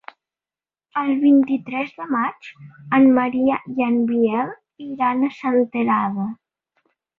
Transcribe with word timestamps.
El 1.01 1.11
vint-i-tres 1.23 1.91
de 1.99 2.07
maig 2.15 2.49
en 2.99 3.05
Maria 3.19 3.59
i 3.75 3.87
en 3.89 4.01
Biel 4.15 4.51
iran 4.89 5.25
a 5.31 5.33
Senterada. 5.39 6.29